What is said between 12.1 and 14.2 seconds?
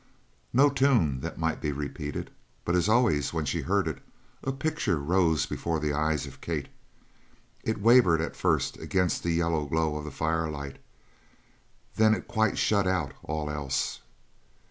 it quite shut out all else.